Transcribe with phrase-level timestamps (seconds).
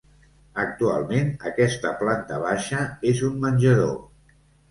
[0.61, 2.81] Actualment aquesta planta baixa
[3.13, 3.95] és un menjador.